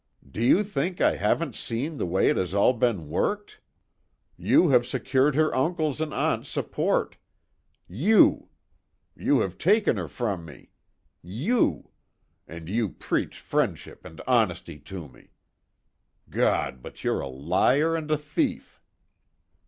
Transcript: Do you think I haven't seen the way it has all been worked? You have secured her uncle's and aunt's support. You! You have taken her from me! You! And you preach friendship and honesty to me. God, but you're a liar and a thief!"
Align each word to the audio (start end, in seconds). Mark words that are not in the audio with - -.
Do 0.27 0.43
you 0.43 0.63
think 0.63 0.99
I 0.99 1.15
haven't 1.17 1.53
seen 1.53 1.97
the 1.97 2.07
way 2.07 2.29
it 2.31 2.35
has 2.35 2.55
all 2.55 2.73
been 2.73 3.07
worked? 3.07 3.59
You 4.35 4.69
have 4.69 4.87
secured 4.87 5.35
her 5.35 5.55
uncle's 5.55 6.01
and 6.01 6.11
aunt's 6.11 6.49
support. 6.49 7.17
You! 7.87 8.49
You 9.15 9.41
have 9.41 9.59
taken 9.59 9.97
her 9.97 10.07
from 10.07 10.43
me! 10.43 10.71
You! 11.21 11.91
And 12.47 12.67
you 12.67 12.89
preach 12.89 13.39
friendship 13.39 14.03
and 14.03 14.19
honesty 14.25 14.79
to 14.79 15.07
me. 15.07 15.33
God, 16.31 16.81
but 16.81 17.03
you're 17.03 17.21
a 17.21 17.27
liar 17.27 17.95
and 17.95 18.09
a 18.09 18.17
thief!" 18.17 18.81